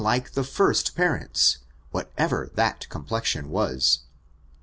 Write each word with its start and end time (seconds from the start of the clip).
17 0.01 0.13
like 0.15 0.31
the 0.31 0.43
first 0.43 0.95
parents, 0.95 1.59
whatever 1.91 2.49
that 2.55 2.89
complexion 2.89 3.51
was. 3.51 3.99